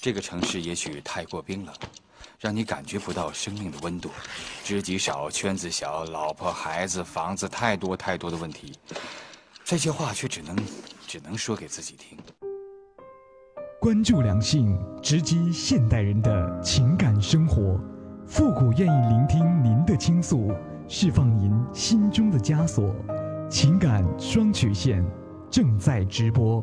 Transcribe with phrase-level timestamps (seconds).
[0.00, 1.74] 这个城市也许太过冰冷，
[2.38, 4.10] 让你感觉不到生命的温度。
[4.62, 8.72] 知己少，圈子小，老婆孩子房子太多太多的问题，
[9.64, 10.56] 这些话却只能
[11.06, 12.16] 只能说给自己听。
[13.80, 17.80] 关注两性，直击现代人的情感生活。
[18.26, 20.52] 复古愿意聆听您的倾诉，
[20.88, 22.94] 释放您心中的枷锁。
[23.50, 25.04] 情感双曲线
[25.50, 26.62] 正在直播。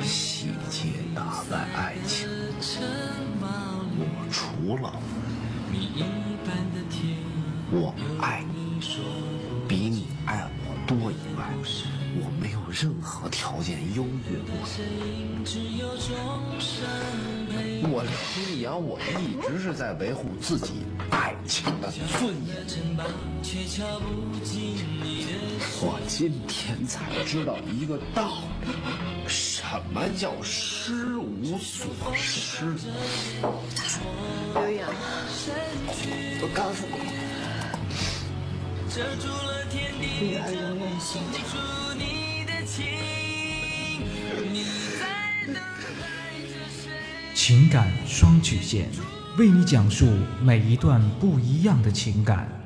[0.00, 2.28] 细节打败爱情，
[3.98, 4.92] 我除了
[7.70, 8.80] 我爱你
[9.68, 11.50] 比你爱我多以外，
[12.20, 15.44] 我没有任何条件优越过你。
[17.84, 18.04] 我
[18.36, 22.56] 李阳，我一直是在维护自己爱情的尊严。
[25.82, 28.68] 我今天才知道一个道理，
[29.28, 32.74] 什么叫失无所失？
[34.54, 34.88] 刘洋，
[36.40, 36.96] 我告诉你，
[40.00, 41.46] 女儿永远幸福。
[47.34, 48.88] 情感双曲线，
[49.38, 50.06] 为你讲述
[50.42, 52.61] 每一段不一样的情感。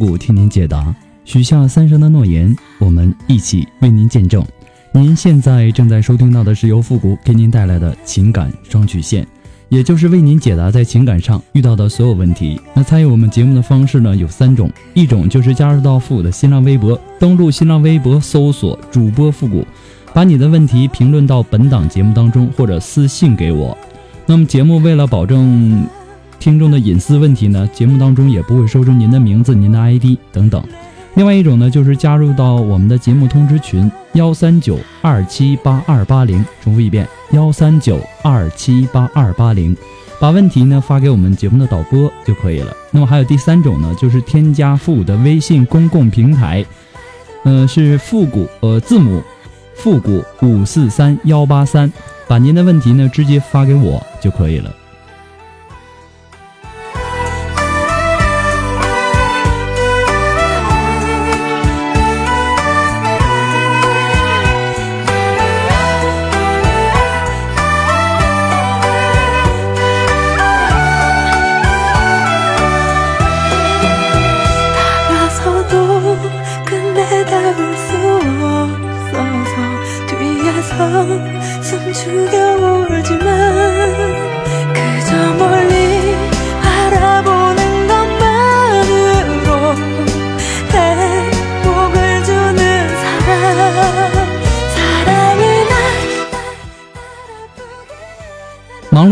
[0.00, 0.96] 复古替您解答。
[1.26, 4.42] 许下三生的诺言，我们一起为您见证。
[4.94, 9.26] 您现在正在收听到的是由复古给您带来的情感双曲线，
[9.68, 12.58] 也就是为您解答在情感上遇到的所有问题。
[12.72, 19.66] 那参与我们节目的方式呢有三种，一种就是加入到复古的新浪微博，登录新浪微博搜索主播复古，
[20.14, 23.76] 把你的问题评论到本档节目当中，或者私信给我。
[24.24, 25.86] 那么节目为了保证
[26.40, 30.60] 听众的隐私问题呢，节目当中也不会说出您的名字、您的 ID 等等。
[31.14, 39.76] 另外一种呢，就是加入到我们的节目通知群幺三九二七八二八零，重复一遍幺三九二七八二八零，
[40.18, 42.74] 把问题呢发给我们节目的导播就可以了。
[42.90, 46.64] 那么还有第三种呢，就是添加复古的微信公共平台，
[47.44, 49.22] 呃，是复古呃字母
[49.74, 51.92] 复古五四三幺八三，
[52.26, 54.74] 把您的问题呢直接发给我就可以了。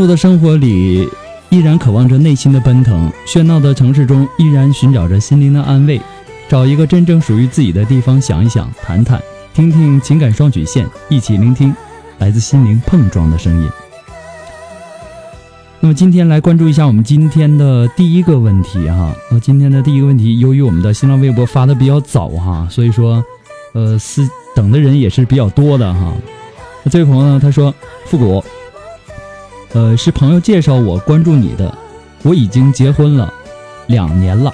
[0.08, 1.06] 的生活里，
[1.50, 6.00] 依然渴望着内心的奔腾；喧闹的城市中，依然寻找着心灵的安慰。
[6.48, 9.22] 找一个真正属于自己的地方，想一想，谈谈，
[9.52, 11.76] 听听情感双曲线，一起聆听
[12.18, 13.70] 来自心灵碰撞的声音。
[15.80, 19.14] 那么今天来关注一下我们今天的第一个问题哈。
[19.30, 23.22] 那今天的第一个问题，由于我们的新浪微博发的比较早哈，所以说，
[23.74, 24.26] 呃，私
[24.56, 26.14] 等的人也是比较多的哈。
[26.90, 27.74] 这位朋友呢，他说
[28.06, 28.42] ：“复古，
[29.74, 31.76] 呃，是朋友介绍我关注你的，
[32.22, 33.32] 我已经结婚了
[33.86, 34.52] 两年了，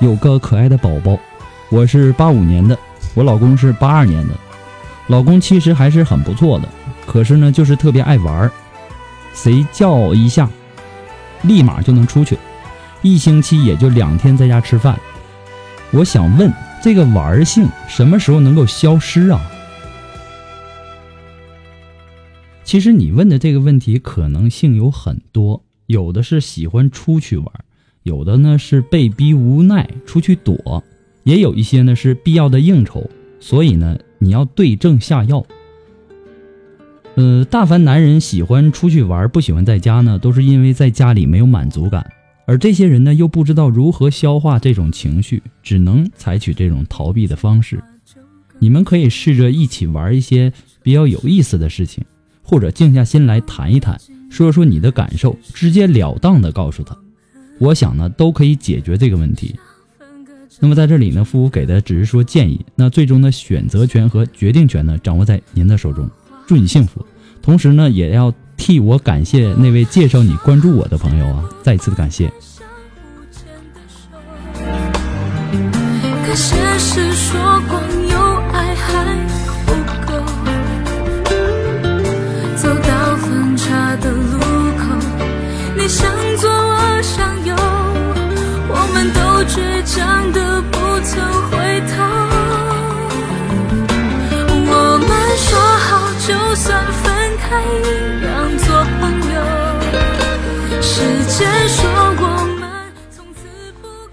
[0.00, 1.16] 有个可爱的宝宝。
[1.68, 2.76] 我是八五年的，
[3.14, 4.34] 我老公是八二年的。
[5.06, 6.68] 老公其实还是很不错的，
[7.06, 8.50] 可是呢，就是特别爱玩儿，
[9.32, 10.48] 谁叫一下，
[11.42, 12.36] 立马就能出去，
[13.02, 14.98] 一星期也就两天在家吃饭。
[15.92, 19.40] 我想问，这个玩性什么时候能够消失啊？
[22.70, 27.46] 其实你问的这个问题可能性有很多，有的是喜欢出去玩，
[28.04, 30.84] 有的呢是被逼无奈出去躲，
[31.24, 35.44] 也有一些呢是必要的应酬，所以呢你要对症下药。
[37.16, 42.08] 呃，大凡男人喜欢出去玩，不喜欢在家呢，都是因为在家里没有满足感，
[42.46, 47.82] 而这些人呢又不知道如何消化这种情绪，只能采取这种逃避的方式。
[48.60, 50.52] 你们可以试着一起玩一些
[50.84, 52.04] 比较有意思的事情。
[52.42, 54.00] 或者静下心来谈一谈，
[54.30, 56.96] 说说你的感受，直截了当的告诉他，
[57.58, 59.58] 我想呢都可以解决这个问题。
[60.58, 66.10] 那么在这里呢，父母给的只是说建议，那最终的选择权和决定权呢掌握在您的手中。
[66.46, 67.06] 祝你幸福，
[67.40, 72.30] 同时呢也要替我感谢那位介绍你关注我的朋友啊，再一次的感谢。
[76.26, 77.49] 可现实说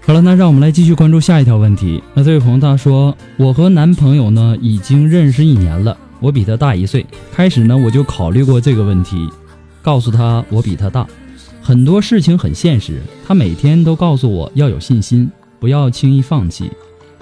[0.08, 2.02] 好了，那让我们来继续关注下一条问题。
[2.14, 7.04] 那这位朋友他说，我和男朋友呢已经认识一年了，我比他大一岁。
[7.30, 9.28] 开始呢我就考虑过这个问题，
[9.82, 11.06] 告诉他我比他大，
[11.60, 13.02] 很多事情很现实。
[13.26, 16.70] 他每天都告诉我要有信心，不要轻易放弃。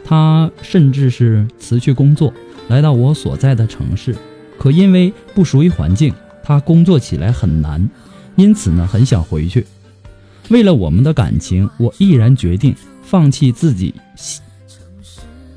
[0.04, 2.32] 他甚至是辞去工作，
[2.68, 4.14] 来到我所在的城市，
[4.60, 7.90] 可因为不熟悉环境，他工作起来很难，
[8.36, 9.66] 因此呢很想回去。
[10.48, 13.94] 为了我们的感情，我毅然决定放弃自己，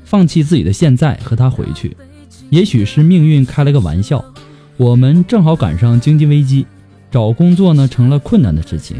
[0.04, 1.96] 放弃自己的现在和他回去。
[2.48, 4.24] 也许是命运开了个玩笑，
[4.76, 6.66] 我们正好赶上经济危机，
[7.10, 8.96] 找工作呢成了困难的事情。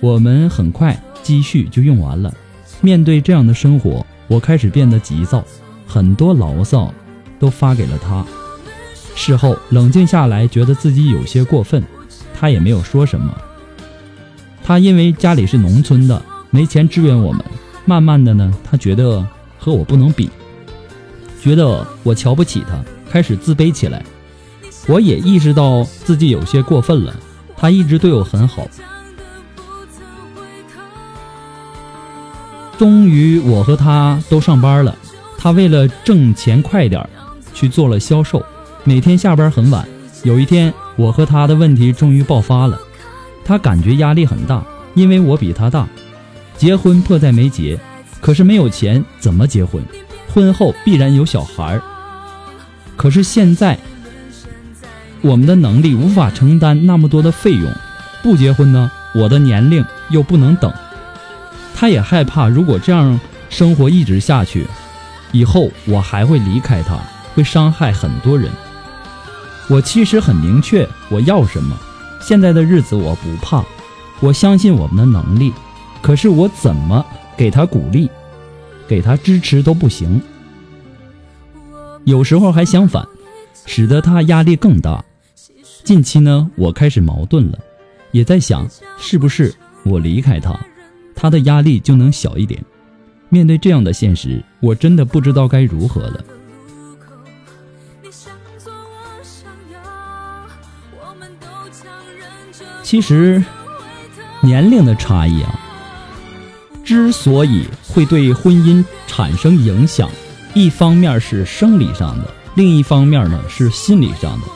[0.00, 2.34] 我们很快积蓄就用完了。
[2.80, 5.44] 面对这样的生活，我开始变得急躁，
[5.86, 6.92] 很多牢骚
[7.38, 8.26] 都发给了他。
[9.14, 11.82] 事后冷静下来，觉得自己有些过分，
[12.34, 13.36] 他也没有说什么。
[14.68, 17.42] 他因为家里是农村的，没钱支援我们。
[17.86, 19.26] 慢慢的呢，他觉得
[19.58, 20.28] 和我不能比，
[21.42, 22.78] 觉得我瞧不起他，
[23.10, 24.04] 开始自卑起来。
[24.86, 27.16] 我也意识到自己有些过分了。
[27.56, 28.68] 他一直对我很好。
[32.76, 34.94] 终于，我和他都上班了。
[35.38, 37.08] 他为了挣钱快点，
[37.54, 38.44] 去做了销售，
[38.84, 39.88] 每天下班很晚。
[40.24, 42.78] 有一天，我和他的问题终于爆发了。
[43.48, 44.62] 他感觉压力很大，
[44.92, 45.88] 因为我比他大，
[46.58, 47.80] 结婚迫在眉睫，
[48.20, 49.82] 可是没有钱怎么结婚？
[50.30, 51.82] 婚后必然有小孩儿，
[52.94, 53.78] 可是现在
[55.22, 57.72] 我们的能力无法承担那么多的费用，
[58.22, 60.70] 不结婚呢，我的年龄又不能等。
[61.74, 63.18] 他也害怕，如果这样
[63.48, 64.66] 生活一直下去，
[65.32, 66.98] 以后我还会离开他，
[67.34, 68.50] 会伤害很多人。
[69.68, 71.74] 我其实很明确我要什么。
[72.28, 73.64] 现在的日子我不怕，
[74.20, 75.50] 我相信我们的能力，
[76.02, 77.02] 可是我怎么
[77.38, 78.10] 给他鼓励，
[78.86, 80.20] 给他支持都不行。
[82.04, 83.02] 有时候还相反，
[83.64, 85.02] 使得他压力更大。
[85.84, 87.58] 近期呢，我开始矛盾了，
[88.12, 88.68] 也在想
[88.98, 90.54] 是不是我离开他，
[91.14, 92.62] 他的压力就能小一点。
[93.30, 96.22] 面对这样的现实，我真的不知道该如何了。
[102.90, 103.44] 其实，
[104.40, 105.60] 年龄的差异啊，
[106.82, 110.08] 之所以会对婚姻产生影响，
[110.54, 114.46] 一方面是生理上的，另一方面呢是心理上的。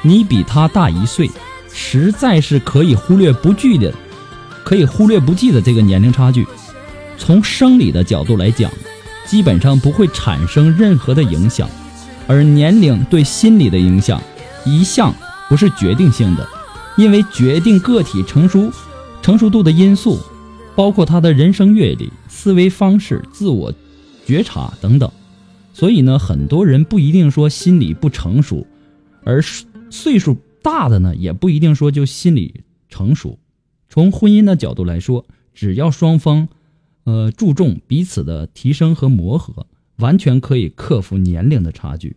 [0.00, 1.28] 你比他大一岁，
[1.72, 3.92] 实在是可以忽略不计的，
[4.62, 6.46] 可以忽略不计的这个年龄差距。
[7.18, 8.70] 从生理的角度来讲，
[9.26, 11.68] 基本上不会产生任何的影响，
[12.28, 14.22] 而年龄对心理的影响，
[14.64, 15.12] 一向
[15.48, 16.48] 不是决定性的。
[16.96, 18.70] 因为决定个体成熟、
[19.22, 20.18] 成熟度的因素，
[20.74, 23.72] 包括他的人生阅历、思维方式、自我
[24.26, 25.10] 觉察等等，
[25.72, 28.66] 所以呢，很多人不一定说心理不成熟，
[29.24, 29.42] 而
[29.90, 33.38] 岁数大的呢，也不一定说就心理成熟。
[33.88, 36.48] 从婚姻的角度来说，只要双方
[37.04, 42.16] 呃，注重彼此的提升和磨合，完全可以克服年龄的差距。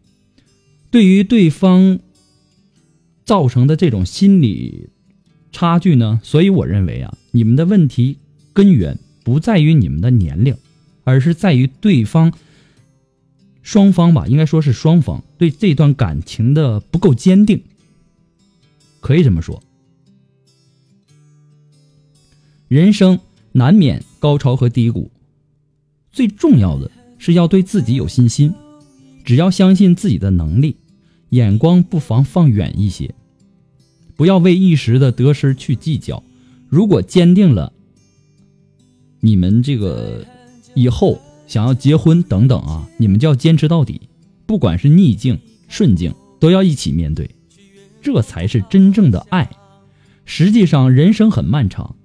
[0.91, 1.99] 对于对方
[3.25, 4.89] 造成的这种心理
[5.51, 8.19] 差距呢，所以我认为啊，你们的问题
[8.53, 10.55] 根源不在于你们的年龄，
[11.03, 12.31] 而是在于对方
[13.63, 17.63] 双方吧，应该说是双方对这段感情的不够坚定，
[19.01, 19.61] 可以这么说。
[22.67, 23.19] 人生
[23.51, 25.09] 难免高潮和低谷，
[26.11, 28.53] 最重要的是要对自己有信心。
[29.23, 30.77] 只要相信自己的能力，
[31.29, 33.13] 眼光不妨放远一些，
[34.15, 36.23] 不要为一时的得失去计较。
[36.69, 37.73] 如果坚定了，
[39.19, 40.25] 你们这个
[40.73, 44.01] 以后想要结婚等等啊，你们就要坚持到底，
[44.45, 47.29] 不管是逆境顺境，都要一起面对，
[48.01, 49.49] 这才是真正的爱。
[50.25, 51.95] 实际上，人生很漫长。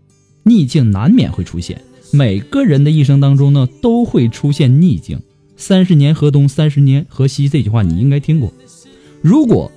[0.42, 5.20] 逆境难免会出现，每个人的一生当中呢，都会出现逆境。
[5.56, 8.52] 三十年河东，三十年河西，这句话你应该听过。
[9.22, 9.70] 如果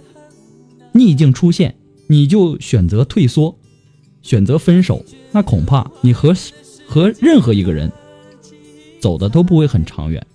[0.93, 1.75] 逆境出现，
[2.07, 3.57] 你就选择退缩，
[4.21, 6.33] 选择分手，那恐怕你和
[6.87, 7.91] 和任何一个人
[8.99, 10.25] 走的都不会很长远。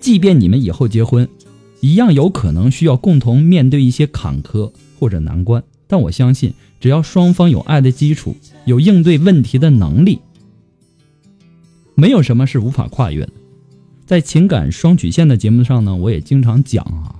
[0.00, 1.28] 即便你们以后结婚，
[1.80, 5.62] 一样有可能需要共同面对一些坎坷或者难关。
[5.86, 10.20] 但我相信，只要双方有爱的基础，有应对问题的能力，
[11.94, 13.32] 没有什么是无法跨越的。
[14.04, 17.15] 在情感双曲线的节目上呢，我也经常讲啊，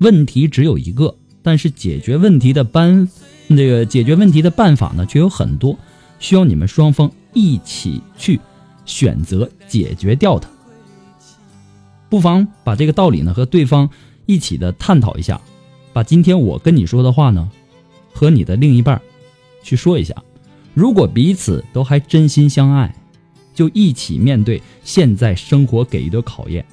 [0.00, 3.06] 问题只有一个，但是解决问题的办，
[3.48, 5.78] 那个解决问题的办法呢，却有很多，
[6.18, 8.40] 需要你们双方一起去
[8.86, 10.48] 选择解决掉它。
[12.08, 13.88] 不妨把这个道理呢和对方
[14.24, 15.40] 一起的探讨一下，
[15.92, 17.50] 把今天我跟你说的话呢，
[18.12, 19.00] 和你的另一半
[19.62, 20.14] 去说一下。
[20.72, 22.94] 如果彼此都还真心相爱，
[23.54, 26.64] 就一起面对现在生活给予的考验。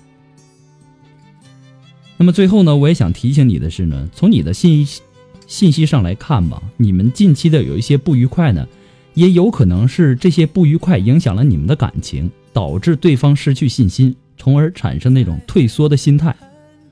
[2.18, 5.02] 那么最后呢，我也想提醒你的是呢，从你的信息
[5.46, 8.68] 信息上来看吧，你们近期的有一些不愉快呢，
[9.14, 16.36] 也有可能是这些不愉快影响了你们的感情，导致对方失去信心，从而产生那种退缩的心态。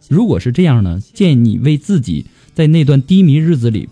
[0.07, 3.89] 如果是这样呢，建议你为自己在那段低迷日子里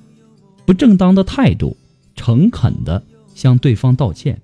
[0.65, 1.75] 不正当的态度，
[2.15, 4.39] 诚恳的向对方道歉。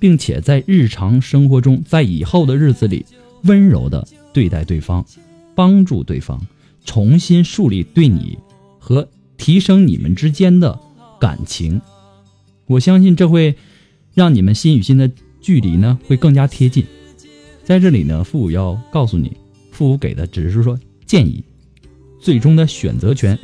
[0.00, 3.06] 并且在日常生活中，在以后的日子里，
[3.44, 5.06] 温柔的对待对方，
[5.54, 6.40] 帮助对方
[6.84, 8.38] 重新树立对你
[8.78, 10.78] 和提升你们之间的
[11.20, 11.80] 感情。
[12.66, 13.56] 我相信这会
[14.14, 16.84] 让你们心与心的距离呢会更加贴近。
[17.64, 19.36] 在这里呢，父母要告诉你，
[19.70, 21.44] 父母给的只是说建议，
[22.20, 23.38] 最终的选择权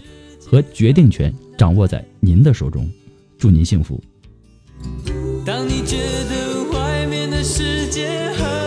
[0.45, 2.89] 和决定权掌握在您的手中。
[3.39, 4.03] 祝您幸福。
[5.47, 5.97] 当你觉
[6.29, 8.58] 得外面的世界很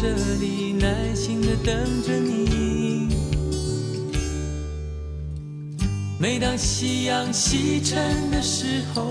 [0.00, 3.10] 这里耐心的等着你。
[6.18, 9.02] 每当夕阳西沉的时候，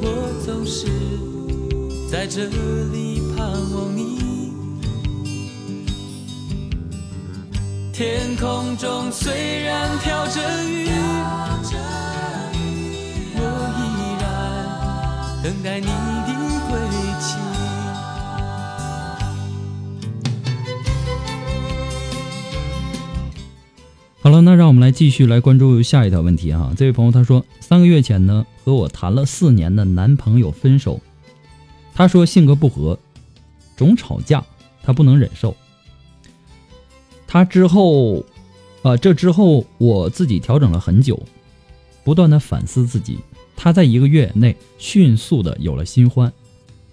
[0.00, 0.86] 我总是
[2.10, 4.54] 在这里盼望你。
[7.92, 10.88] 天空中虽然飘着雨，
[13.36, 13.38] 我
[13.76, 13.80] 依
[14.18, 14.24] 然
[15.42, 15.88] 等待你
[24.40, 26.72] 那让我们来继续来关注下一条问题哈。
[26.76, 31.00] 这位朋友他说，三个月前呢，和我谈了四年的男朋友分手，
[31.94, 32.98] 他说性格不合，
[33.76, 34.44] 总吵架，
[34.82, 35.54] 他不能忍受。
[37.26, 38.24] 他之后，
[38.82, 41.22] 呃，这之后我自己调整了很久，
[42.02, 43.18] 不断的反思自己。
[43.56, 46.32] 他在一个月内迅速的有了新欢，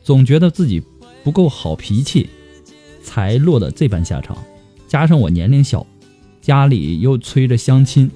[0.04, 0.84] 总觉得自己
[1.24, 2.30] 不够好脾气，
[3.02, 4.38] 才落得这般下场。
[4.88, 5.86] 加上我年龄小，
[6.48, 8.10] 家里又催着相亲，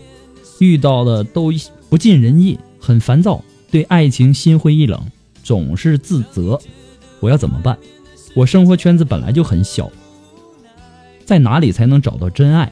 [0.59, 1.51] 遇到的都
[1.89, 4.97] 不尽人意，很烦躁，对爱情心灰意冷，
[5.43, 6.57] 总是自责。
[7.19, 7.77] 我要怎么办？
[8.33, 9.91] 我生活圈子本来就很小。
[11.25, 12.71] 在哪里才能找到真爱？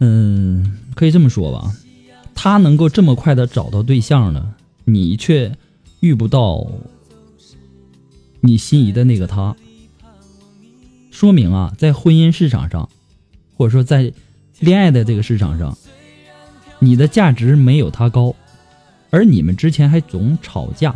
[0.00, 1.72] 嗯，可以这么说吧，
[2.34, 4.52] 他能够这么快的找到对象呢，
[4.84, 5.56] 你却
[6.00, 6.66] 遇不到
[8.40, 9.54] 你心仪的那个他，
[11.16, 12.90] 说明啊，在婚姻市场上，
[13.56, 14.12] 或者说在
[14.60, 15.78] 恋爱的这个市场上，
[16.78, 18.36] 你的价值没有他高，
[19.08, 20.94] 而你们之前还总吵架。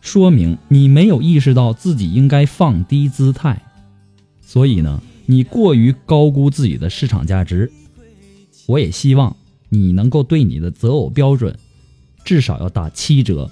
[0.00, 3.62] 说明你没有意识到自己应该放低姿态，
[4.40, 5.44] 所以呢，你。
[5.44, 7.70] 过于高估自己的市场价值。
[8.66, 9.36] 我也希望
[9.68, 11.56] 你能够对你的择偶标准
[12.24, 13.48] 至少要打七折，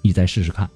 [0.00, 0.70] 你再试试看。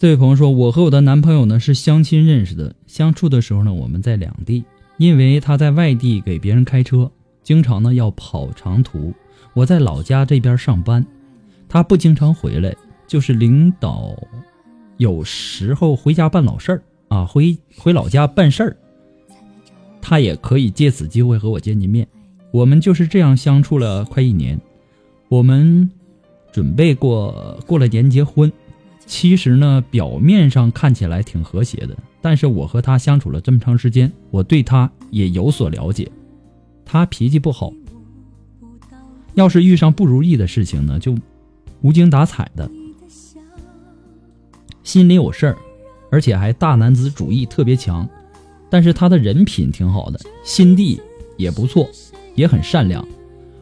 [0.00, 4.64] 这位朋友说：“我和我的男朋友呢是相亲认识的，相处的时候呢我们在两地，
[4.96, 9.12] 因为他在外地给别人开车，经常呢要跑长途。
[9.52, 11.04] 我在老家这边上班，
[11.68, 12.74] 他不经常回来，
[13.06, 14.16] 就是领导
[14.96, 18.76] 有时候回家办老事儿啊，回回老家办事儿，
[20.00, 22.08] 他也可以借此机会和我见见面。
[22.52, 24.58] 我们就是这样相处了快一年，
[25.28, 25.90] 我们
[26.50, 28.50] 准备过过了年结婚。”
[29.10, 36.08] 其实呢，表面上看起来挺和谐的，但是我和他相处了这么长时间，我对他也有所了解。
[36.84, 37.72] 他脾气不好，
[39.34, 41.12] 要是遇上不如意的事情呢，就
[41.82, 42.70] 无精打采的，
[44.84, 45.58] 心里有事儿，
[46.12, 48.08] 而且还大男子主义特别强。
[48.70, 51.00] 但是他的人品挺好的，心地
[51.36, 51.90] 也不错，
[52.36, 53.04] 也很善良。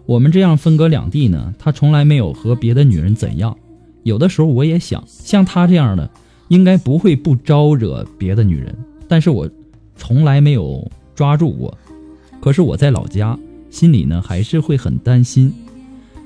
[0.05, 3.57] 我们这样分隔两地呢，他从来没有和别的女人怎样。
[4.09, 6.11] 有的时候我也想，像他这样的，
[6.49, 8.75] 应该不会不招惹别的女人。
[9.07, 9.49] 但是我
[9.97, 11.77] 从来没有抓住过。
[12.41, 13.39] 可是我在老家，
[13.71, 15.53] 心里呢还是会很担心。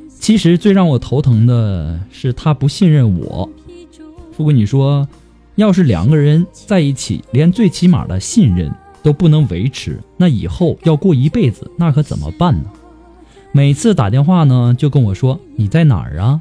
[0.08, 3.48] 其实最让我头疼的是他不信任我。
[4.32, 5.08] 富贵，你说，
[5.56, 8.72] 要是两个人在一起，连最起码的信任
[9.02, 12.70] 都不能维持，那以后要过一辈子，那可怎么办呢？
[13.50, 16.40] 每次打电话呢，就跟我说你在哪儿啊？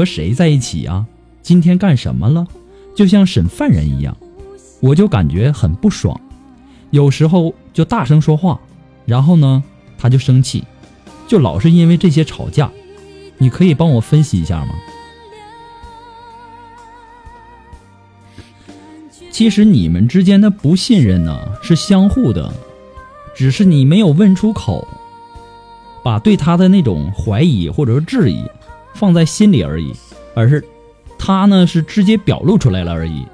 [0.00, 1.04] 和谁在一起啊？
[1.42, 2.46] 今天干什么了？
[2.96, 4.16] 就像审犯人一样，
[4.80, 6.18] 我就感觉很不爽。
[6.88, 8.58] 有时候就大声说话，
[9.04, 9.62] 然后呢，
[9.98, 10.64] 他就生气，
[11.28, 12.70] 就老是因为这些吵架。
[13.36, 14.72] 你可以帮我分析一下吗？
[19.30, 22.50] 其实你们之间的不信任呢是相互的，
[23.36, 24.88] 只是你没有问出口，
[26.02, 28.42] 把对他的那种怀疑或者说质疑。
[28.94, 29.92] 放在心里而已，
[30.34, 30.64] 而是
[31.18, 33.24] 他呢是直接表露出来了而已。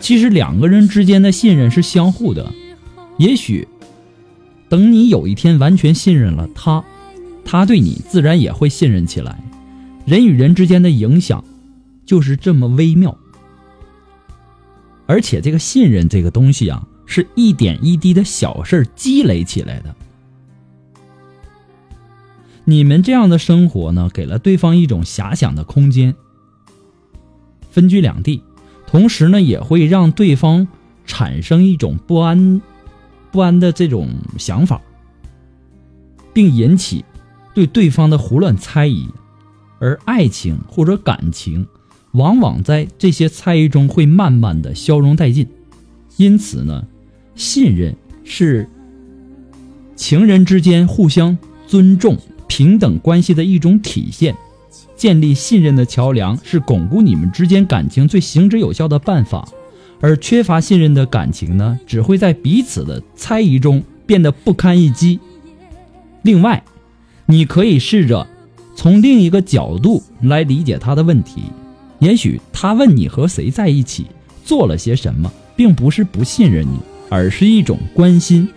[0.00, 2.52] 其实两个人之间的信任是相互的，
[3.16, 3.66] 也许
[4.68, 6.84] 等你有一天完全信任了他，
[7.44, 9.38] 他对你自然也会信任起来。
[10.06, 11.44] 人与人之间的影响
[12.06, 13.16] 就是这么微妙，
[15.06, 19.94] 而且这个信任这个东西啊，是一点一滴的小事积累起来的。
[22.68, 26.14] 你们这样的生活呢，给了对方一种遐想的空间。
[27.70, 28.42] 分居两地，
[28.86, 30.68] 同时呢，也会让对方
[31.06, 32.60] 产生一种不安、
[33.32, 34.82] 不安的这种想法，
[36.34, 37.06] 并引起
[37.54, 39.08] 对对方的胡乱猜疑。
[39.78, 41.66] 而爱情或者感情，
[42.10, 45.48] 往往在这些猜疑中会慢慢的消融殆尽。
[46.18, 46.86] 因此呢，
[47.34, 48.68] 信任是
[49.96, 52.18] 情人之间互相尊重。
[52.58, 54.34] 平等关系的一种体现，
[54.96, 59.48] 建立信任的桥梁是巩固你们之间感情最行之有效的办法。
[60.00, 65.20] 而缺乏信任的感情呢，只会在彼此的猜疑中变得不堪一击。
[66.22, 66.64] 另外，
[67.26, 68.26] 你可以试着
[68.74, 71.44] 从另一个角度来理解他的问题。
[72.00, 74.06] 也许他问你和谁在一起，
[74.44, 78.48] 做了些什么，并不是不信任你，而是一种关心。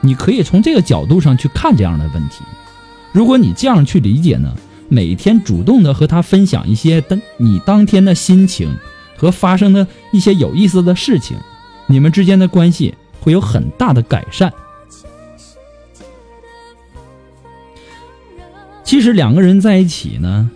[0.00, 2.44] 你可以从这个角度上去看这样的问题。
[3.14, 4.52] 如果你这样去理解呢，
[4.88, 8.76] 每天主动的和他分享一些当你当天的心情
[9.16, 11.36] 和发生的一些有意思的事情，
[11.86, 14.52] 你们之间的关系会有很大的改善。
[18.82, 20.50] 其实两个人在一起呢，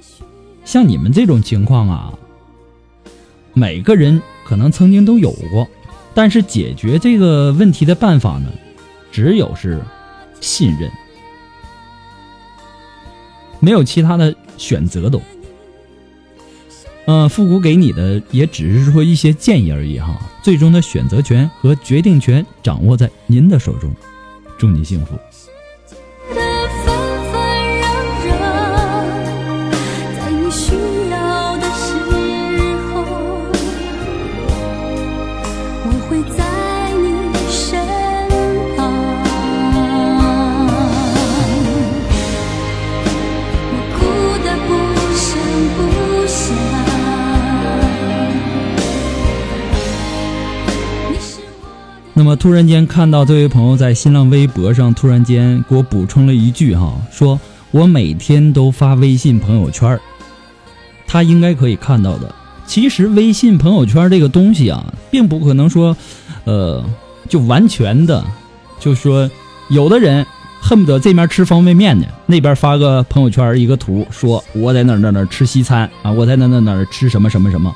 [0.64, 2.12] 像你们这种情况啊，
[3.54, 5.68] 每个人可能曾经都有过，
[6.12, 8.50] 但是解决这个问题的办法呢，
[9.12, 9.80] 只有是
[10.40, 10.90] 信任。
[13.60, 15.20] 没有其他的选择都，
[17.06, 23.94] 嗯，复古给你的也只是说一些建议而已哈，最终的选择权和决定权掌握在您的手中，
[24.58, 25.14] 祝你幸福。
[52.28, 59.98] 么突然间看到这位朋友在新浪微博上突然间给我补充了一句哈，说我每天都发微信朋友圈儿，
[61.06, 62.34] 他应该可以看到的。
[62.66, 65.96] 其实微信朋友圈这个东西啊，并不可能说，
[66.44, 66.84] 呃，
[67.30, 68.22] 就完全的，
[68.78, 69.30] 就说
[69.70, 70.26] 有的人
[70.60, 77.74] 恨不得这面吃方便面呢，那边发个朋友圈一个图，说我在哪哪哪吃西餐啊，我在哪哪哪吃什么什么什么。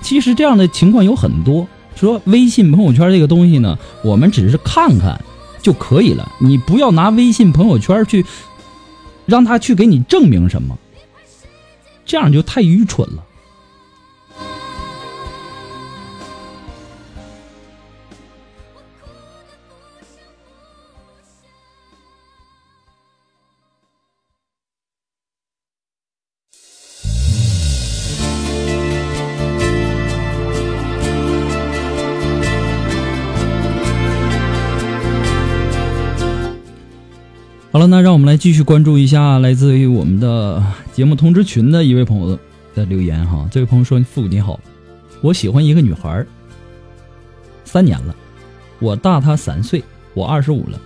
[0.00, 1.68] 其实这样的情况有很多。
[1.94, 5.22] 说微信朋友圈这个东西呢，我们只是看看
[5.62, 8.24] 就可以了，你不要拿微信朋友圈去
[9.26, 10.78] 让他去给你证明什么，
[12.04, 13.24] 这样就太愚蠢了。
[37.80, 40.62] 好了，那让我们来继续关注一下来自于我们的
[40.92, 42.38] 节目通知群的一位朋友
[42.74, 43.48] 的留言哈。
[43.50, 44.60] 这位朋友说：“父你好，
[45.22, 46.26] 我喜欢一个女孩，
[47.64, 48.14] 三年了，
[48.80, 50.78] 我大她三岁，我二十五了。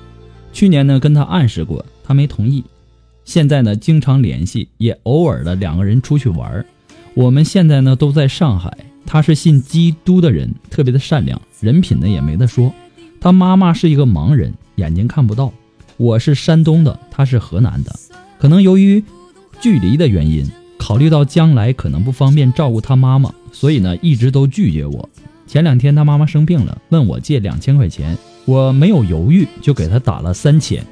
[0.52, 2.62] 去年呢跟她暗示过，她没同意。
[3.24, 6.64] 现在呢经常联系，也偶尔的两个人出去玩。
[7.14, 8.72] 我们现在呢都在上海。
[9.04, 12.72] 她是信基督的人，特别的善良，人品呢也没得说。
[13.20, 15.52] 她妈妈是一个盲人，眼睛看不到。”
[15.96, 17.94] 我是山东的，他是河南的，
[18.38, 19.02] 可能由于
[19.60, 20.44] 距离的原因，
[20.76, 25.08] 考虑到将来可能不方便照顾他妈妈，所以呢一直都拒绝我。
[25.46, 30.84] 前两天他妈妈生病了，问我借两千块钱，我没有犹豫就给他打了三千。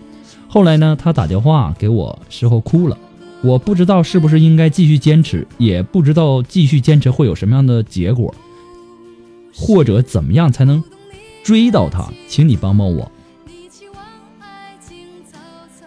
[0.46, 2.96] 后来呢他打电话给我时候哭了，
[3.42, 8.32] 我不知道是不是应该继续坚持，也不知道继续坚持会有什么样的结果，
[9.52, 10.82] 或者怎么样才能
[11.42, 13.10] 追到他，请你帮帮我。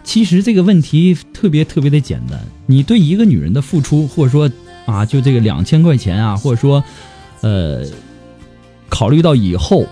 [0.06, 4.48] 其实这个问题特别特别的简单，你对一个女人的付出，或者说
[4.86, 6.82] 啊，就这个两千块钱啊，或者说，
[7.40, 7.84] 呃，
[8.88, 9.84] 考虑到以后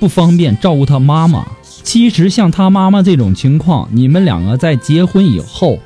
[0.00, 1.46] 不方便照顾她妈妈，
[1.84, 5.78] 其实像她妈妈这种情况，你们两个在结婚以后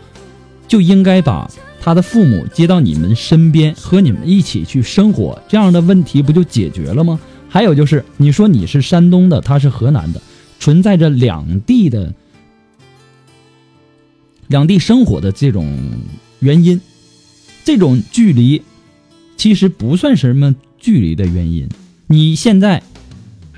[0.66, 7.20] 就应该把她的父母接到你们身边，和你们一起去生活，这样的问题不就解决了吗？
[7.50, 10.20] 还有就是，你说你是山东的，她是河南的，
[10.58, 12.10] 存在着两地的。
[14.48, 15.78] 两地生活的这种
[16.40, 16.80] 原因，
[17.64, 18.62] 这种距离
[19.37, 21.68] 其实不算什么距离的原因。
[22.07, 22.83] 你现在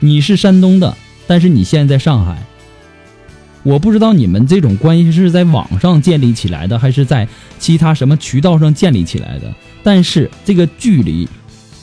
[0.01, 0.97] 你是山东的，
[1.27, 2.41] 但是你现在在上海，
[3.65, 9.53] 我不知道你们这种关系是在网上建立起来的，还是在其他什么渠道上建立起来的。
[9.83, 11.29] 但是这个距离，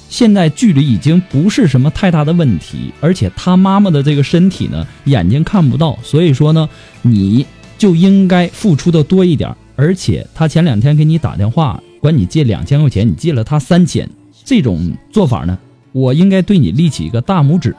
[0.10, 6.70] 现在距离已经不是什么太大的问题，而且他妈妈的这个身体呢，眼睛看不到，所以说呢，
[7.02, 7.46] 你。
[7.78, 14.10] 就应该付出的多一点，而且他前两天给你打电话，管你借两千块钱，你借了他三千，
[14.44, 15.58] 这种做法呢，
[15.92, 17.76] 我应该对你立起一个大拇指。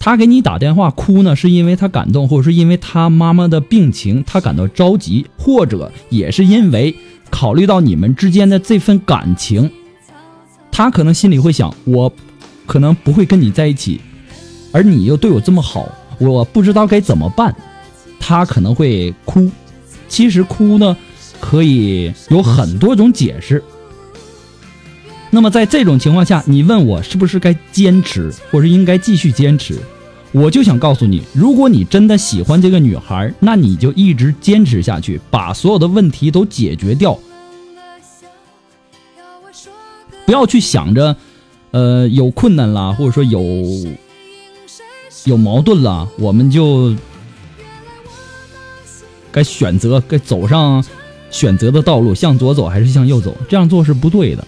[0.00, 6.94] 他给你打电话哭呢，是因为他感动，或者是因为他妈妈的病情，他感到着急，或者也是因为
[7.30, 9.70] 考虑到你们之间的这份感情，
[10.70, 12.10] 他可能心里会想，我
[12.64, 14.00] 可能不会跟你在一起，
[14.72, 17.54] 而你又对我这么好，我不知道该怎么办。
[18.28, 19.50] 他可能会哭，
[20.06, 20.94] 其实哭呢，
[21.40, 23.64] 可以有很多种解释。
[25.30, 29.78] 那么在这种情况下，你问我是不是该坚持，或者应该继续坚持？
[30.32, 37.18] 我就想告诉你，如果你真的喜欢这个女孩，那你就一直坚持下去，把所有的问题都解决掉，
[40.26, 41.16] 不要去想着，
[41.70, 43.40] 呃，有困难啦，或者说有
[45.24, 46.94] 有矛盾啦，我们就。
[49.38, 50.84] 该选择，该走上
[51.30, 53.36] 选择的道路，向左走还是向右走？
[53.48, 54.44] 这样做是不对的。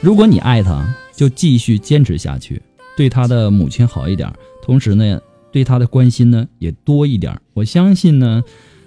[0.00, 2.62] 如果你爱他，就继续坚持下去，
[2.96, 5.20] 对他的母亲好一点，同时呢，
[5.50, 7.36] 对他的关心呢也多一点。
[7.52, 8.44] 我相信呢，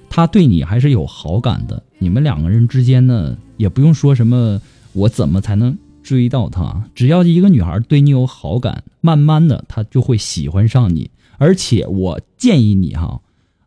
[0.09, 1.83] 他对你还是有好感的。
[1.97, 4.61] 你们两个人之间呢，也不用说什么
[4.93, 11.11] 我怎么才能追到他，只要一个女孩对你有好感，慢慢的她就会喜欢上你。
[11.41, 13.19] 而且我建议你哈，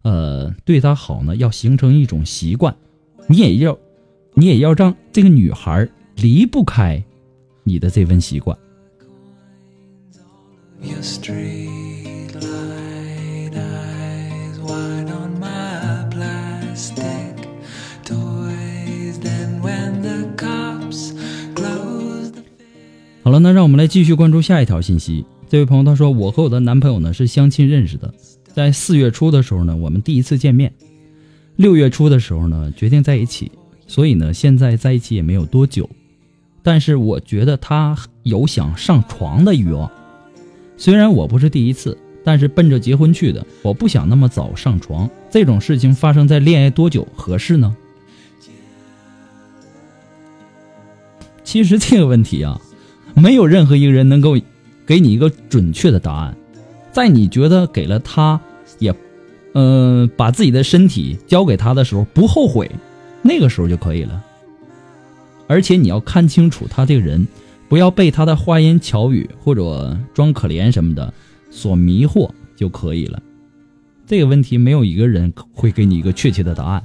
[0.03, 2.77] 呃，对她好呢，要形成一种习惯，
[3.27, 3.77] 你也要，
[4.35, 7.03] 你也要让这个女孩离不开
[7.65, 8.57] 你的这份习惯。
[23.25, 25.27] 好了，那让我们来继续关注下一条信息。
[25.55, 28.13] 这位朋友他说，我和我的男朋友呢是相亲认识的，
[28.53, 30.73] 在四月初的时候呢，我们第一次见面，
[31.55, 33.53] 六月初的时候呢决定在一起，
[33.87, 35.89] 所以呢现在在一起也没有多久，
[36.61, 39.89] 但是我觉得他有想上床的欲望。
[40.77, 45.09] 虽然我不是第一次，但是奔着结婚去的，我不想那么早上床。
[45.31, 47.77] 这种事情发生在恋爱多久合适呢？
[51.45, 52.61] 其实这个问题啊，
[53.15, 54.37] 没有任何一个人能够
[54.87, 56.37] 给你一个准确的答案。
[56.93, 58.41] 在你觉得给了他，
[58.79, 58.95] 也，
[59.53, 62.71] 呃，把自己的身体交给他的时候不后悔，
[63.23, 64.23] 那个时候就可以了。
[65.47, 67.27] 而且你要看清楚他这个人，
[67.69, 71.13] 不要被他的花言巧语或者装可怜什么的
[71.51, 73.21] 所迷惑就可以了。
[74.07, 76.85] 这个问题没有一个人会给你一个确切的答案。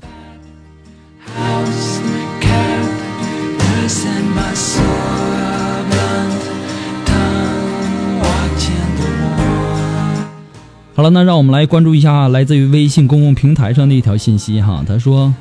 [11.00, 14.84] 好了，那让我们来关注一下来自于微信公共平台上的一条信息哈。
[14.86, 15.34] 他说：“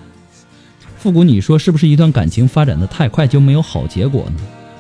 [0.97, 4.35] 复古，你说是不是一段感情发展的太快就没有好结果呢？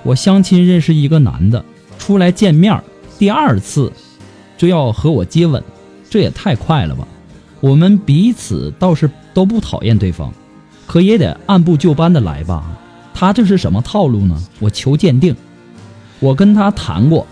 [0.05, 1.65] 我相亲认识一个男的，
[1.99, 2.81] 出来见面
[3.19, 3.93] 第二次
[4.57, 5.61] 就要和我接吻，
[6.09, 7.09] 这也太快了吧？
[7.59, 10.33] 我们彼此倒是都不讨厌对方，
[10.87, 12.65] 可也得按部就班的来吧。
[13.13, 14.41] 他这是什么套路呢？
[14.61, 15.35] 我求鉴定。
[16.21, 17.27] 我跟他谈过，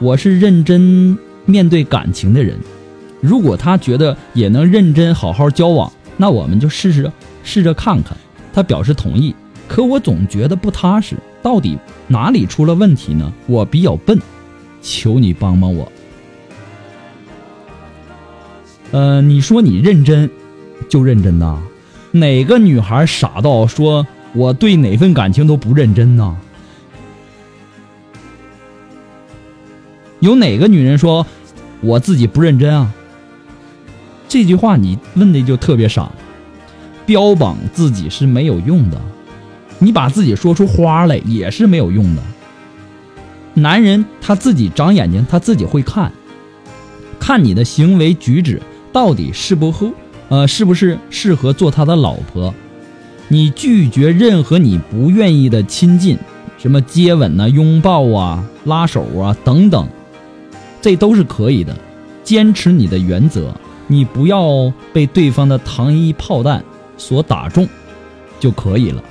[0.00, 2.58] 我是认真面对感情的人。”
[3.20, 7.10] 如果他觉得也能认真好好交往，那我们就试试
[7.42, 8.16] 试着看看。
[8.52, 9.34] 他表示同意，
[9.68, 11.78] 可我总觉得不踏实，到底
[12.08, 13.32] 哪里出了问题呢？
[13.46, 14.18] 我比较笨，
[14.82, 15.90] 求你帮帮我。
[18.90, 20.28] 呃，你说你认真，
[20.88, 21.58] 就认真呐？
[22.10, 26.36] 哪个女孩傻到说我对哪份感情都不认真呢？
[30.18, 31.24] 有哪个女人说
[31.80, 32.92] 我自己不认真啊？
[34.30, 36.08] 这句话你问的就特别傻，
[37.04, 38.96] 标榜自己是没有用的，
[39.80, 42.22] 你把自己说出花来也是没有用的。
[43.54, 46.12] 男人他自己长眼睛，他自己会看，
[47.18, 48.62] 看你的行为举止
[48.92, 49.90] 到底适不合，
[50.28, 52.54] 呃，是不是适合做他的老婆？
[53.26, 56.16] 你拒绝任何你不愿意的亲近，
[56.56, 59.88] 什么接吻呐、拥抱啊、拉手啊等等，
[60.80, 61.76] 这都是可以的，
[62.22, 63.52] 坚持你的原则。
[63.90, 66.64] 你不要被对方的糖衣炮弹
[66.96, 67.68] 所打中，
[68.38, 69.02] 就可以了。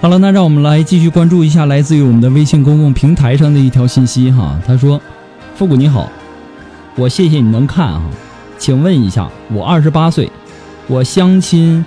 [0.00, 4.58] 好了，那让我们来继续关注一下来自于我们的微信公共平台上的一条信息哈。
[4.66, 4.98] 他说
[5.54, 6.10] ：“复古你好，
[6.96, 8.10] 我谢谢你能看啊，
[8.56, 10.32] 请问一下，我二十八岁，
[10.86, 11.84] 我相亲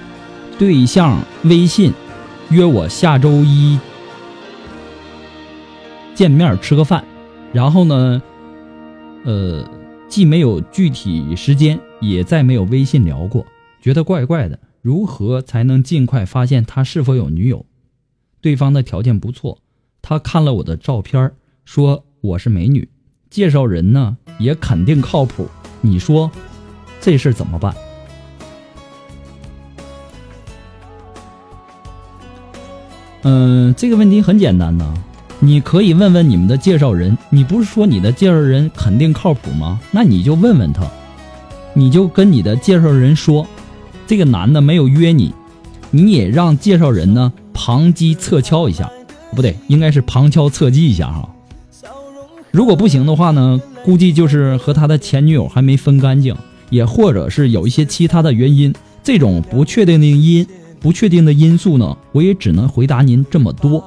[0.60, 1.92] 对象微信
[2.50, 3.80] 约我下周一
[6.14, 7.04] 见面吃个饭，
[7.52, 8.22] 然后呢，
[9.24, 9.68] 呃，
[10.08, 13.44] 既没有具体时间，也再没有微信聊过，
[13.82, 14.60] 觉得怪怪的。
[14.84, 17.66] 如何才能尽快发现他是否有女友？”
[18.44, 19.58] 对方的条件不错，
[20.02, 21.32] 他看了我的照片，
[21.64, 22.90] 说我是美女，
[23.30, 25.48] 介绍人呢也肯定靠谱。
[25.80, 26.30] 你说
[27.00, 27.74] 这事怎么办？
[33.22, 34.94] 嗯，这个问题很简单呐，
[35.40, 37.18] 你可以问问你们的介绍人。
[37.30, 39.80] 你不是说你的介绍人肯定靠谱吗？
[39.90, 40.86] 那你就问问他，
[41.74, 43.48] 你就跟你的介绍人说，
[44.06, 45.34] 这个男的没有约你，
[45.92, 47.32] 你也让介绍人呢。
[47.54, 48.92] 旁击侧敲一下，
[49.36, 51.30] 不对，应该是旁敲侧击一下哈。
[52.52, 56.36] 如果不行的话呢，估计就是和他的前女友还没分干净，
[56.70, 58.74] 也或者是有一些其他的原因。
[59.04, 60.48] 这种不确定的因
[60.80, 63.84] 不确定的因素呢，我也只能回答您这么多。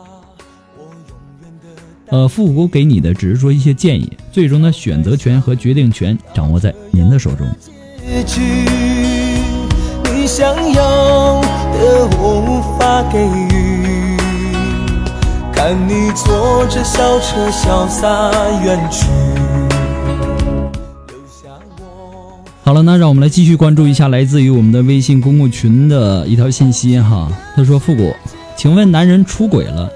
[2.08, 7.46] 呃，复古给你的只是说一些建议，最终的选择权和决定权掌握在您的手中。
[10.14, 13.55] 你想要的我无法给予，
[15.56, 18.30] 看你坐着小车潇洒
[18.62, 19.06] 远去。
[22.62, 27.32] 好了，那让我们来继续关注一下来自于我们的微信公共群的一条信息哈。
[27.56, 28.14] 他说：“复古，
[28.54, 29.90] 请问男人出轨了，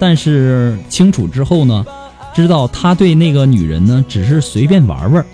[0.00, 1.86] 但是清楚之后呢，
[2.34, 5.24] 知道他对那个女人呢只是随便玩玩。”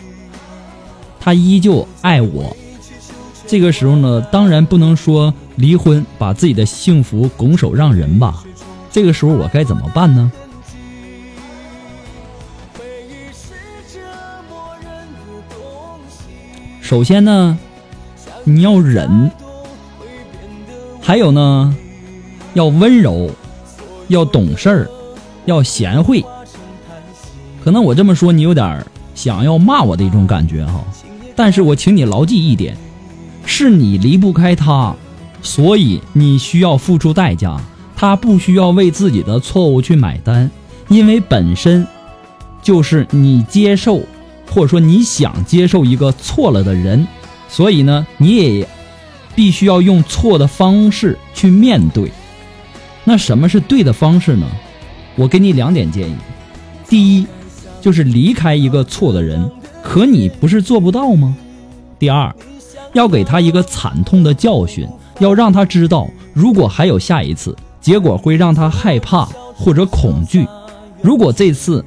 [1.19, 2.55] 他依旧爱我。
[3.47, 8.45] 这个时候呢，当然不能说离婚，把自己的幸福拱手让人吧。
[8.95, 10.31] 这个时候我该怎么办呢？
[16.81, 17.59] 首先呢，
[18.45, 19.33] 你要忍，
[21.03, 21.77] 还有呢，
[22.53, 23.33] 要温柔，
[24.07, 24.89] 要懂事儿，
[25.45, 26.25] 要贤惠。
[27.65, 30.85] 可能我这么说你有点想要骂我的一种感觉哈，
[31.35, 32.77] 但是我请你牢记一点，
[33.45, 34.95] 是你离不开他，
[35.43, 37.61] 所以你需要付出代价，
[37.97, 40.51] 他不需要为自己的错误去买单，
[40.89, 41.87] 因为本身
[42.63, 44.03] 就是你接受。
[44.47, 47.09] 或者说你想接受一个错了的人，
[47.49, 48.69] 所以呢，你也
[49.35, 52.13] 必须要用错的方式去面对。
[53.03, 54.47] 那什么是对的方式呢？
[55.17, 56.15] 我给你两点建议：
[56.89, 57.27] 第一，
[57.81, 59.51] 就是离开一个错的人，
[59.83, 61.37] 可你不是做不到吗？
[61.99, 62.33] 第二，
[62.93, 64.87] 要给他一个惨痛的教训，
[65.19, 70.49] 要让他知道，如果还有下一次，结果会让他害怕或者恐惧。
[71.03, 71.85] 如果这次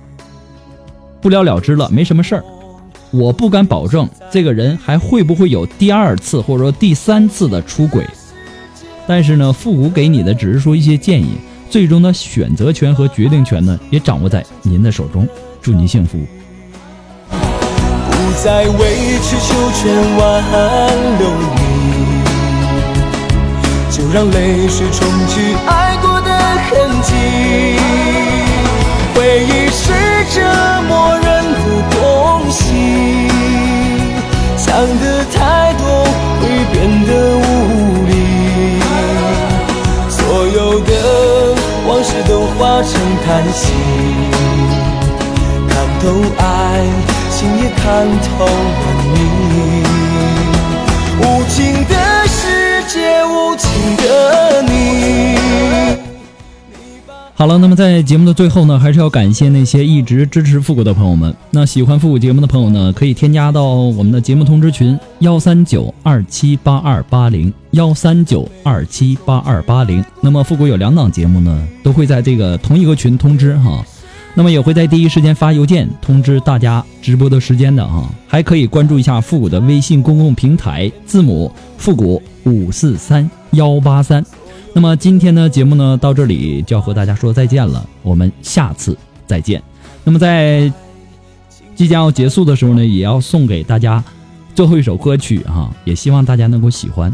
[1.20, 2.44] 不了了之了，没什么事儿。
[3.10, 8.06] 我不敢保证这个人还会不会有第二次或者说第三次的出轨，
[9.08, 11.30] 但是呢，复古给你的只是说一些建议，
[11.68, 15.28] 最终的选择权和决定权呢，也掌握在您的手中。
[15.64, 16.20] 祝您幸福。
[17.32, 17.38] 不
[18.44, 20.44] 再为持求全挽
[21.18, 21.58] 留你，
[23.90, 25.87] 就让泪水冲去爱
[26.58, 27.12] 痕迹。
[29.16, 29.16] 回
[29.46, 29.84] 忆是
[30.34, 30.36] 折
[30.88, 31.98] 磨人的东
[32.52, 33.28] 西，
[34.56, 34.66] 想
[35.00, 35.84] 的太多
[36.40, 37.40] 会变得无
[38.06, 38.12] 力，
[40.10, 40.92] 所有的
[41.88, 42.92] 往事都化成
[43.26, 43.62] 叹息。
[45.68, 46.06] 看透
[46.38, 46.42] 爱，
[47.32, 47.86] 情也看
[48.22, 48.50] 透了
[49.14, 49.16] 你。
[51.20, 51.56] 无情
[51.88, 51.94] 的
[52.28, 53.68] 世界，无情
[53.98, 54.04] 的
[57.40, 61.32] 好了，那么在节目的最后呢，还是要感谢那些一直支持复古的朋友们。
[61.52, 70.04] 那喜欢复古节目的朋友呢，可以添加到我们的节目通知群幺三九二七八二八零幺三九二七八二八零。
[70.20, 73.86] 那么复古有两档节目呢，都会在这个同一个群通知哈。
[74.34, 78.10] 那么也会在第一时间发邮件通知大家直播的时间的哈。
[78.28, 84.26] 还可以关注一下复古的微信公共平台，字母复古五四三幺八三。
[84.78, 89.60] 那么今天的节目呢，到这里就要和大家说再见了，我们下次再见。
[90.04, 90.72] 那么在
[91.76, 94.04] 即将要结束的时候呢，也要送给大家
[94.54, 97.12] 最后一首歌曲哈，也希望大家能够喜欢。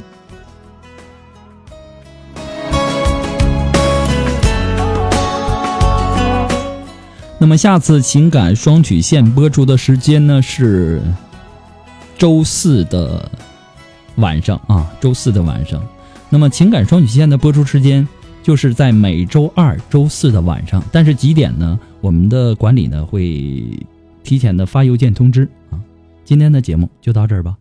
[7.38, 11.02] 那么下次情感双曲线播出的时间呢是
[12.17, 13.32] 周四的
[14.15, 15.82] 晚上啊，周四的晚上。
[16.34, 18.08] 那么情感双曲线的播出时间
[18.41, 21.80] 就是在每周二、周四的晚上，但是几点呢？
[22.02, 23.63] 我们的管理呢会
[24.24, 25.78] 提前的发邮件通知啊。
[26.26, 27.56] 今天的节目就到这儿吧。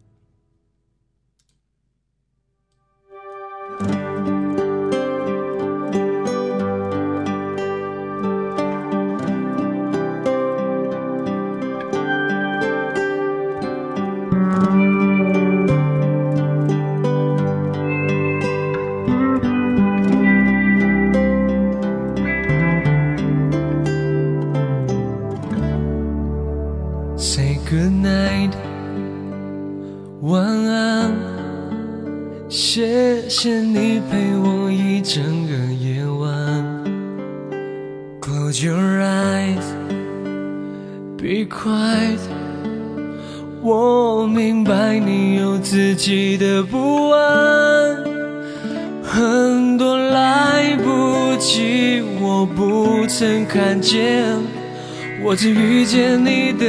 [55.62, 56.66] 遇见你的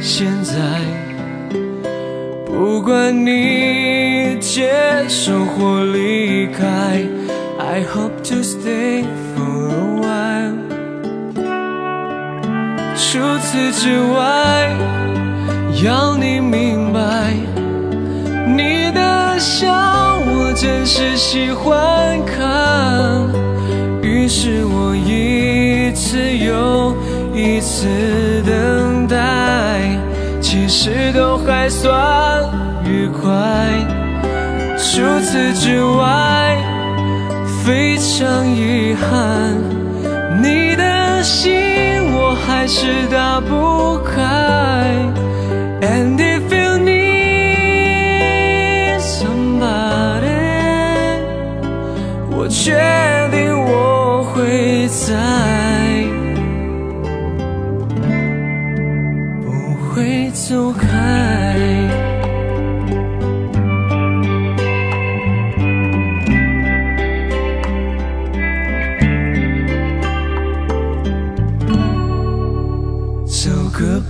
[0.00, 0.54] 现在，
[2.46, 4.70] 不管你接
[5.08, 7.02] 受或离开
[7.58, 9.04] ，I hope to stay
[9.34, 10.54] for a while。
[12.94, 14.70] 除此之外，
[15.84, 17.32] 要你明白，
[18.46, 19.66] 你的笑
[20.24, 23.28] 我真是喜欢看，
[24.02, 26.94] 于是我一次又。
[27.34, 27.88] 一次
[28.46, 29.16] 等待
[30.40, 32.44] 其实都还算
[32.84, 33.28] 愉快
[34.78, 36.56] 除此之外
[37.64, 39.56] 非常遗憾
[40.40, 41.52] 你的心
[42.14, 44.94] 我还是打不开。
[45.80, 46.94] And if you need
[49.00, 50.28] somebody
[52.30, 53.13] 我却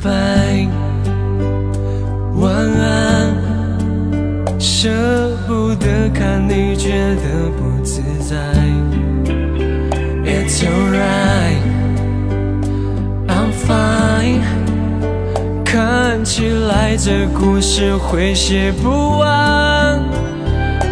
[0.05, 0.69] goodbye，
[2.35, 3.35] 晚安。
[4.59, 4.91] 舍
[5.47, 8.37] 不得看你觉得不自在。
[10.25, 11.63] It's alright,
[13.29, 14.43] I'm fine。
[15.65, 20.03] 看起来这故事会写不完，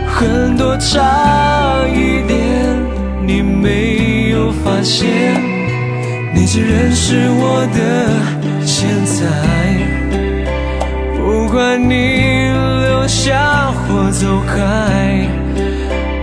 [0.07, 2.39] 很多差一点，
[3.27, 5.35] 你没有发现，
[6.35, 8.41] 你只认识我的
[8.83, 9.14] 现在。
[11.16, 11.95] 不管你
[12.80, 14.59] 留下或走开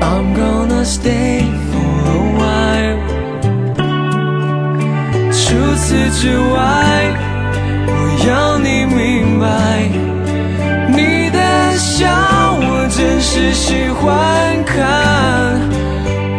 [0.02, 3.00] ，I'm gonna stay for a while。
[5.32, 5.38] 除
[5.78, 6.60] 此之外，
[7.88, 7.92] 我
[8.28, 8.30] 要
[8.60, 9.48] 你明白，
[10.90, 11.40] 你的
[11.78, 12.10] 笑
[12.60, 14.04] 我真是喜欢
[14.66, 14.76] 看。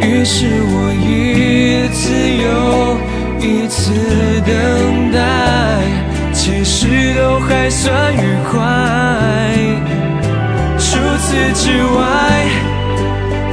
[0.02, 2.12] 于是我一次
[2.44, 2.44] 又
[3.40, 3.78] 一次
[4.44, 5.18] 等待。
[6.42, 8.18] 其实都还算愉
[8.50, 8.56] 快。
[10.78, 12.00] 除此之外，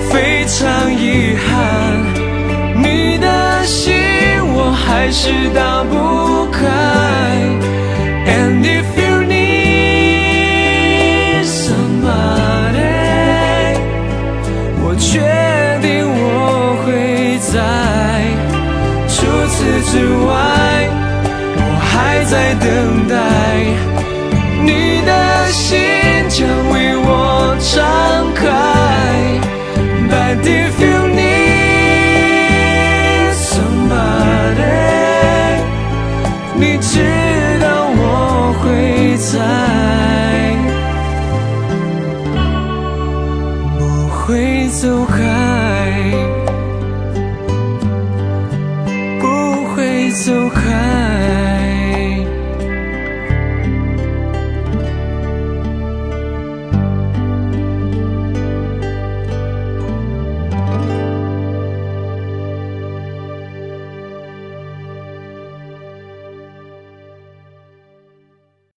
[0.09, 1.51] 非常遗憾，
[2.81, 3.93] 你的心
[4.53, 6.63] 我还是打不开。
[8.25, 10.23] And if you need
[11.43, 12.15] somebody，
[14.81, 15.19] 我确
[15.81, 16.88] 定我会
[17.51, 17.53] 在。
[19.09, 19.17] 除
[19.49, 19.57] 此
[19.91, 19.93] 之
[20.25, 20.47] 外。